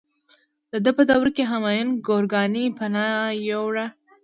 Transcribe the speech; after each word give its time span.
د 0.71 0.73
ده 0.83 0.91
په 0.97 1.03
دوره 1.09 1.31
کې 1.35 1.43
همایون 1.51 1.89
ګورکاني 2.07 2.65
پناه 2.77 3.35
یووړه. 3.49 3.87